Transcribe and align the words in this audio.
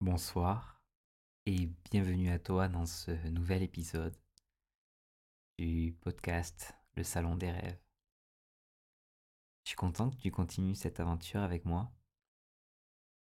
Bonsoir 0.00 0.80
et 1.44 1.66
bienvenue 1.90 2.30
à 2.30 2.38
toi 2.38 2.68
dans 2.68 2.86
ce 2.86 3.10
nouvel 3.30 3.64
épisode 3.64 4.16
du 5.58 5.92
podcast 6.00 6.72
Le 6.94 7.02
Salon 7.02 7.34
des 7.34 7.50
Rêves. 7.50 7.80
Je 9.64 9.70
suis 9.70 9.76
content 9.76 10.08
que 10.08 10.14
tu 10.14 10.30
continues 10.30 10.76
cette 10.76 11.00
aventure 11.00 11.40
avec 11.40 11.64
moi 11.64 11.90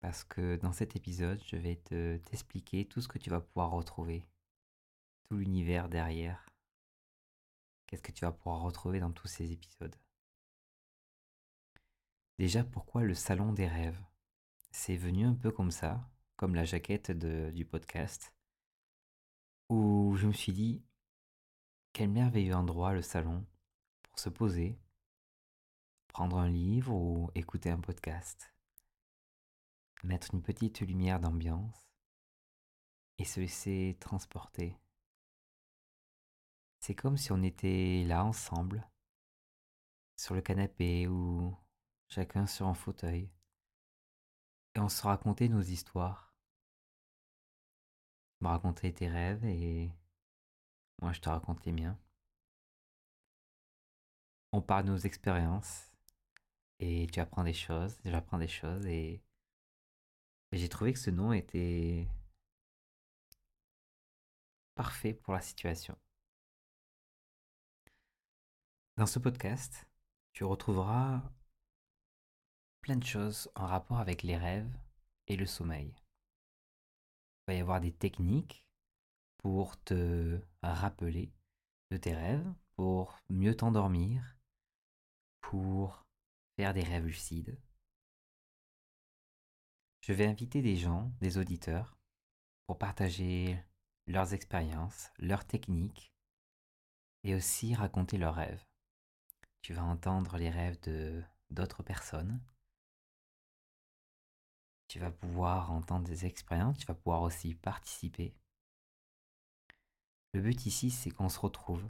parce 0.00 0.24
que 0.24 0.56
dans 0.56 0.72
cet 0.72 0.96
épisode, 0.96 1.42
je 1.44 1.56
vais 1.56 1.76
te 1.76 2.16
t'expliquer 2.16 2.88
tout 2.88 3.02
ce 3.02 3.08
que 3.08 3.18
tu 3.18 3.28
vas 3.28 3.42
pouvoir 3.42 3.72
retrouver, 3.72 4.24
tout 5.28 5.36
l'univers 5.36 5.90
derrière. 5.90 6.48
Qu'est-ce 7.86 8.02
que 8.02 8.12
tu 8.12 8.24
vas 8.24 8.32
pouvoir 8.32 8.62
retrouver 8.62 8.98
dans 8.98 9.12
tous 9.12 9.28
ces 9.28 9.52
épisodes? 9.52 9.94
Déjà, 12.38 12.64
pourquoi 12.64 13.02
le 13.02 13.14
Salon 13.14 13.52
des 13.52 13.68
Rêves? 13.68 14.02
C'est 14.70 14.96
venu 14.96 15.26
un 15.26 15.34
peu 15.34 15.50
comme 15.50 15.70
ça, 15.70 16.08
comme 16.36 16.54
la 16.54 16.64
jaquette 16.64 17.10
du 17.10 17.64
podcast, 17.64 18.34
où 19.68 20.14
je 20.16 20.26
me 20.26 20.32
suis 20.32 20.52
dit, 20.52 20.84
quel 21.92 22.10
merveilleux 22.10 22.54
endroit 22.54 22.92
le 22.92 23.02
salon 23.02 23.46
pour 24.02 24.18
se 24.18 24.28
poser, 24.28 24.78
prendre 26.08 26.38
un 26.38 26.48
livre 26.48 26.92
ou 26.92 27.30
écouter 27.34 27.70
un 27.70 27.80
podcast, 27.80 28.52
mettre 30.04 30.34
une 30.34 30.42
petite 30.42 30.80
lumière 30.80 31.20
d'ambiance 31.20 31.88
et 33.18 33.24
se 33.24 33.40
laisser 33.40 33.96
transporter. 33.98 34.76
C'est 36.80 36.94
comme 36.94 37.16
si 37.16 37.32
on 37.32 37.42
était 37.42 38.04
là 38.06 38.24
ensemble, 38.24 38.86
sur 40.16 40.34
le 40.34 40.42
canapé 40.42 41.08
ou 41.08 41.56
chacun 42.08 42.46
sur 42.46 42.66
un 42.66 42.74
fauteuil, 42.74 43.30
et 44.74 44.80
on 44.80 44.90
se 44.90 45.02
racontait 45.02 45.48
nos 45.48 45.62
histoires 45.62 46.25
me 48.40 48.48
raconter 48.48 48.92
tes 48.92 49.08
rêves 49.08 49.44
et 49.44 49.90
moi 51.00 51.12
je 51.12 51.20
te 51.20 51.28
raconte 51.28 51.64
les 51.64 51.72
miens. 51.72 51.98
On 54.52 54.62
parle 54.62 54.84
de 54.86 54.90
nos 54.90 54.98
expériences 54.98 55.92
et 56.78 57.06
tu 57.12 57.20
apprends 57.20 57.44
des 57.44 57.52
choses, 57.52 57.98
j'apprends 58.04 58.38
des 58.38 58.48
choses 58.48 58.86
et, 58.86 59.22
j'ai 60.52 60.68
trouvé 60.68 60.92
que 60.94 60.98
ce 60.98 61.10
nom 61.10 61.32
était 61.32 62.08
parfait 64.74 65.12
pour 65.12 65.34
la 65.34 65.40
situation. 65.42 65.98
Dans 68.96 69.06
ce 69.06 69.18
podcast, 69.18 69.86
tu 70.32 70.44
retrouveras 70.44 71.22
plein 72.80 72.96
de 72.96 73.04
choses 73.04 73.50
en 73.54 73.66
rapport 73.66 73.98
avec 73.98 74.22
les 74.22 74.36
rêves 74.38 74.72
et 75.26 75.36
le 75.36 75.44
sommeil. 75.44 75.92
Il 77.46 77.52
va 77.52 77.58
y 77.58 77.60
avoir 77.60 77.80
des 77.80 77.92
techniques 77.92 78.66
pour 79.38 79.80
te 79.84 80.40
rappeler 80.62 81.32
de 81.92 81.96
tes 81.96 82.12
rêves, 82.12 82.52
pour 82.74 83.20
mieux 83.28 83.54
t'endormir, 83.54 84.36
pour 85.40 86.04
faire 86.56 86.74
des 86.74 86.82
rêves 86.82 87.06
lucides. 87.06 87.56
Je 90.00 90.12
vais 90.12 90.26
inviter 90.26 90.60
des 90.60 90.74
gens, 90.74 91.12
des 91.20 91.38
auditeurs, 91.38 91.96
pour 92.66 92.78
partager 92.78 93.56
leurs 94.08 94.34
expériences, 94.34 95.10
leurs 95.18 95.44
techniques 95.44 96.12
et 97.22 97.36
aussi 97.36 97.76
raconter 97.76 98.18
leurs 98.18 98.34
rêves. 98.34 98.66
Tu 99.62 99.72
vas 99.72 99.84
entendre 99.84 100.36
les 100.36 100.50
rêves 100.50 100.80
de 100.80 101.22
d'autres 101.50 101.84
personnes 101.84 102.40
tu 104.88 104.98
vas 104.98 105.10
pouvoir 105.10 105.72
entendre 105.72 106.06
des 106.06 106.26
expériences, 106.26 106.78
tu 106.78 106.86
vas 106.86 106.94
pouvoir 106.94 107.22
aussi 107.22 107.54
participer. 107.54 108.34
Le 110.32 110.40
but 110.40 110.66
ici, 110.66 110.90
c'est 110.90 111.10
qu'on 111.10 111.28
se 111.28 111.40
retrouve 111.40 111.84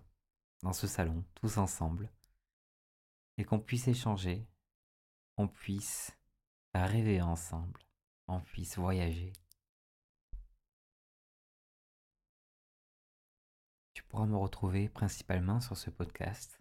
dans 0.62 0.72
ce 0.72 0.86
salon, 0.86 1.24
tous 1.34 1.58
ensemble, 1.58 2.10
et 3.38 3.44
qu'on 3.44 3.60
puisse 3.60 3.88
échanger, 3.88 4.46
qu'on 5.36 5.48
puisse 5.48 6.16
rêver 6.74 7.20
ensemble, 7.20 7.80
qu'on 8.26 8.40
puisse 8.40 8.78
voyager. 8.78 9.32
Tu 13.92 14.02
pourras 14.04 14.26
me 14.26 14.36
retrouver 14.36 14.88
principalement 14.88 15.60
sur 15.60 15.76
ce 15.76 15.90
podcast. 15.90 16.60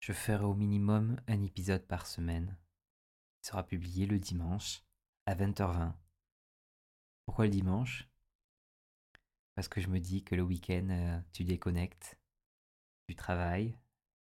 Je 0.00 0.12
ferai 0.12 0.44
au 0.44 0.54
minimum 0.54 1.20
un 1.26 1.42
épisode 1.42 1.86
par 1.86 2.06
semaine 2.06 2.56
sera 3.42 3.62
publié 3.62 4.06
le 4.06 4.18
dimanche 4.18 4.82
à 5.26 5.34
20h20. 5.34 5.92
Pourquoi 7.24 7.44
le 7.46 7.50
dimanche? 7.50 8.08
Parce 9.54 9.68
que 9.68 9.80
je 9.80 9.88
me 9.88 10.00
dis 10.00 10.24
que 10.24 10.34
le 10.34 10.42
week-end, 10.42 10.88
euh, 10.90 11.20
tu 11.32 11.44
déconnectes 11.44 12.18
du 13.08 13.14
travail, 13.14 13.76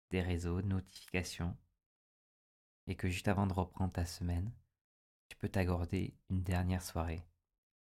des 0.09 0.21
réseaux, 0.21 0.61
de 0.61 0.67
notifications, 0.67 1.55
et 2.87 2.95
que 2.95 3.09
juste 3.09 3.27
avant 3.27 3.47
de 3.47 3.53
reprendre 3.53 3.93
ta 3.93 4.05
semaine, 4.05 4.51
tu 5.27 5.37
peux 5.37 5.49
t'accorder 5.49 6.15
une 6.29 6.43
dernière 6.43 6.81
soirée 6.81 7.25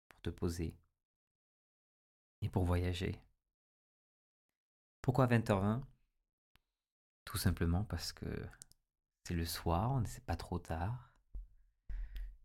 pour 0.09 0.22
te 0.22 0.30
poser 0.30 0.76
et 2.42 2.50
pour 2.50 2.66
voyager. 2.66 3.20
Pourquoi 5.02 5.28
20h20 5.28 5.82
Tout 7.26 7.38
simplement 7.38 7.84
parce 7.86 8.12
que 8.12 8.26
c'est 9.24 9.34
le 9.34 9.46
soir, 9.46 9.92
on 9.92 10.02
n'est 10.02 10.20
pas 10.26 10.36
trop 10.36 10.59
tard. 10.59 11.10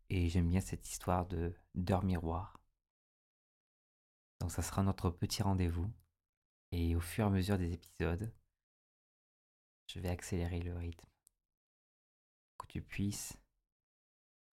Et 0.08 0.28
j'aime 0.28 0.48
bien 0.48 0.60
cette 0.60 0.88
histoire 0.88 1.26
de 1.26 1.54
d'heure 1.74 2.04
miroir. 2.04 2.60
Donc 4.40 4.50
ça 4.50 4.62
sera 4.62 4.82
notre 4.82 5.10
petit 5.10 5.42
rendez-vous. 5.42 5.90
Et 6.72 6.94
au 6.94 7.00
fur 7.00 7.24
et 7.24 7.28
à 7.28 7.30
mesure 7.30 7.58
des 7.58 7.72
épisodes, 7.72 8.32
je 9.86 10.00
vais 10.00 10.08
accélérer 10.08 10.60
le 10.60 10.74
rythme. 10.76 11.06
Que 12.58 12.66
tu 12.66 12.82
puisses, 12.82 13.38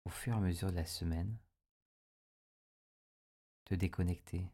au 0.04 0.10
fur 0.10 0.34
et 0.34 0.36
à 0.36 0.40
mesure 0.40 0.70
de 0.70 0.76
la 0.76 0.86
semaine, 0.86 1.38
te 3.64 3.74
déconnecter, 3.74 4.50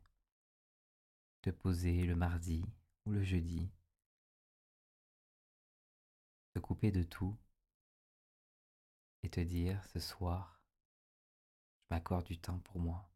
te 1.43 1.51
poser 1.51 2.05
le 2.05 2.17
mardi 2.17 2.65
ou 3.07 3.13
le 3.13 3.23
jeudi, 3.23 3.71
te 6.53 6.59
couper 6.59 6.91
de 6.91 7.03
tout 7.03 7.37
et 9.23 9.31
te 9.31 9.41
dire 9.41 9.85
ce 9.93 10.01
soir, 10.01 10.54
m'accorde 11.95 12.27
du 12.27 12.39
temps 12.39 12.59
pour 12.59 12.81
moi. 12.81 13.09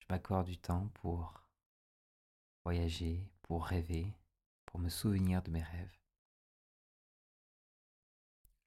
Je 0.00 0.06
m'accorde 0.10 0.46
du 0.46 0.58
temps 0.58 0.88
pour 0.88 1.42
voyager, 2.62 3.26
pour 3.40 3.64
rêver, 3.64 4.14
pour 4.66 4.80
me 4.80 4.90
souvenir 4.90 5.42
de 5.42 5.50
mes 5.50 5.62
rêves. 5.62 5.98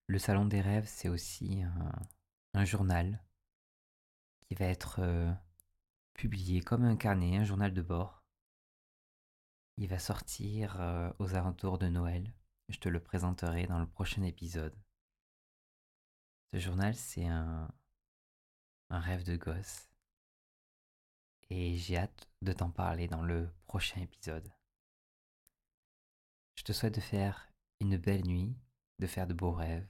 Le 0.08 0.18
salon 0.18 0.46
des 0.46 0.62
rêves, 0.62 0.88
c'est 0.88 1.10
aussi 1.10 1.62
un, 2.56 2.66
journal 2.66 3.24
qui 4.48 4.56
va 4.56 4.66
être 4.66 4.98
euh, 4.98 5.32
publié 6.14 6.62
comme 6.62 6.86
un 6.86 6.98
carnet, 6.98 7.38
un 7.38 7.44
journal 7.44 7.72
de 7.72 7.84
bord. 7.84 8.24
Il 9.78 9.88
va 9.90 10.00
sortir 10.00 10.82
euh, 10.82 11.14
aux 11.20 11.36
alentours 11.36 11.78
de 11.78 11.88
Noël. 11.88 12.34
Je 12.70 12.80
te 12.80 12.90
le 12.90 13.00
présenterai 13.00 13.68
dans 13.68 13.78
le 13.78 13.88
prochain 13.88 14.24
épisode. 14.24 14.76
Ce 16.52 16.58
journal, 16.58 16.96
c'est 16.96 17.28
un, 17.28 17.68
un 18.90 19.00
rêve 19.00 19.24
de 19.24 19.36
gosse. 19.36 19.90
Et 21.50 21.78
j'ai 21.78 21.98
hâte 21.98 22.28
de 22.42 22.54
t'en 22.54 22.70
parler 22.70 23.08
dans 23.08 23.22
le 23.22 23.50
prochain 23.68 24.02
épisode. 24.02 24.52
Je 26.56 26.64
te 26.64 26.74
souhaite 26.74 26.96
de 26.96 27.02
faire 27.02 27.48
une 27.80 27.98
belle 27.98 28.26
nuit, 28.26 28.56
de 29.00 29.08
faire 29.08 29.28
de 29.28 29.34
beaux 29.34 29.52
rêves, 29.52 29.88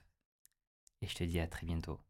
et 1.00 1.06
je 1.06 1.14
te 1.14 1.24
dis 1.24 1.40
à 1.40 1.46
très 1.46 1.66
bientôt. 1.66 2.00